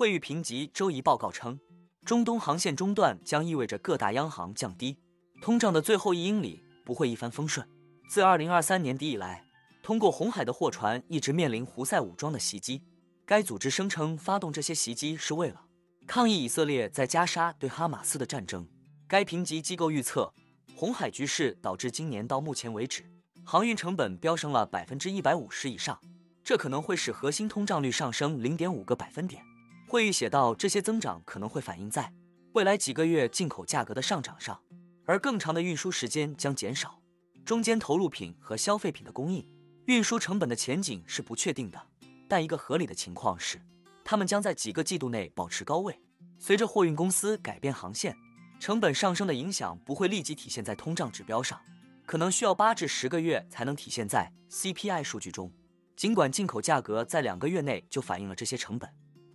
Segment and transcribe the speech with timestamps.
[0.00, 1.60] 惠誉评级周一报告称，
[2.06, 4.96] 中东航线中断将意味着各大央行降低
[5.42, 7.68] 通胀的最后一英里不会一帆风顺。
[8.08, 9.44] 自2023年底以来，
[9.82, 12.82] 通过红海的货船一直面临胡塞武装的袭击。
[13.26, 15.66] 该组织声称发动这些袭击是为了
[16.06, 18.66] 抗议以色列在加沙对哈马斯的战争。
[19.06, 20.32] 该评级机构预测，
[20.74, 23.04] 红海局势导致今年到目前为止，
[23.44, 26.00] 航运成本飙升了百分之一百五十以上，
[26.42, 29.44] 这可能会使核心通胀率上升零点五个百分点。
[29.90, 32.12] 会议写道，这些增长可能会反映在
[32.52, 34.62] 未来几个月进口价格的上涨上，
[35.04, 37.02] 而更长的运输时间将减少
[37.44, 39.44] 中间投入品和消费品的供应。
[39.86, 41.88] 运输成本的前景是不确定的，
[42.28, 43.60] 但一个合理的情况是，
[44.04, 46.00] 它们将在几个季度内保持高位。
[46.38, 48.16] 随着货运公司改变航线。
[48.60, 51.60] 成本上升的影响不会立即体现在通胀指标上，
[52.06, 55.50] 可能需要八至十个月才能体现在 CPI 数据中。
[55.96, 58.88] 尽管进口价格在两个月内就反映了这些成本，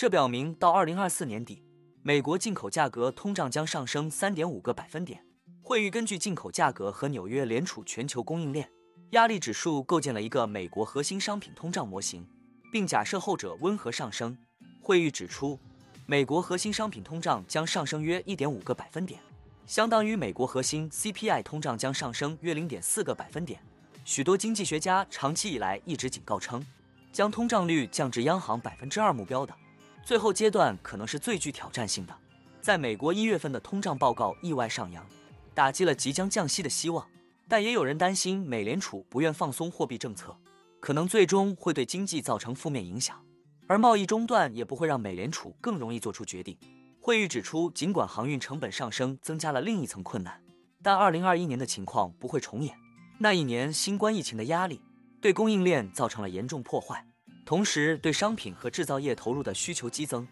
[0.00, 1.62] 这表明到二零二四年底，
[2.00, 5.22] 美国进口价格通胀将上升三点五个百分点。
[5.60, 8.66] 惠誉根据进口价格和纽约联储全球供应链
[9.10, 12.26] 压力指数构建了一个美国核心商品通胀模型，
[12.72, 14.34] 并假设后者温和上升。
[14.80, 15.58] 惠誉指出。
[16.06, 19.20] 美国核心商品通胀将上升约一点五个百分点，
[19.66, 23.60] 相当于美国核心 CPI 通胀将上升约零点四个百分点。
[24.06, 26.64] 许多经济学家长期以来一直警告称，
[27.12, 29.54] 将通胀率降至央行百分之二目标的
[30.02, 32.16] 最后阶段可能是最具挑战性的。
[32.60, 35.06] 在美国一月份的通胀报告意外上扬，
[35.54, 37.06] 打击了即将降息的希望，
[37.48, 40.36] 但也有人担心美联储不愿放松货币政策，
[40.78, 43.18] 可能最终会对经济造成负面影响。
[43.66, 46.58] 而贸易中断也不会让美联储更容易做出决定。
[47.00, 50.42] 会议指出，尽管航运成本上升增加了另一层困难，
[50.82, 52.76] 但2021年的情况不会重演。
[53.18, 54.82] 那一年，新冠疫情的压力
[55.20, 57.06] 对供应链造成了严重破坏，
[57.50, 60.24] 同时对商品和制造业投入的需求激增。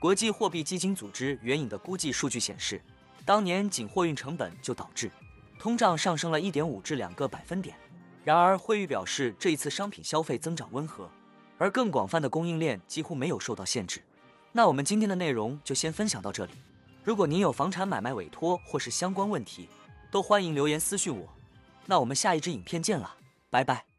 [0.00, 2.82] 国际货币基金组织援引的估计数据显示，
[3.24, 5.08] 当年仅货运成本就导致
[5.56, 7.76] 通胀上升了一点五至两个百分点。
[8.24, 11.08] 然而，惠誉表示，这一次商品消费增长温和。
[11.58, 14.02] 而更广泛的供应链几乎没有受到限制。
[14.50, 16.54] 那我们今天的内容就先分享到这里。
[17.04, 19.68] 如果您有房产买卖委托或是相关问题，
[20.10, 21.28] 都欢迎留言私讯我。
[21.86, 23.14] 那我们下一支影片见了，
[23.48, 23.93] 拜拜。